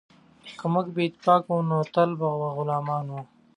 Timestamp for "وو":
1.53-1.67, 3.11-3.21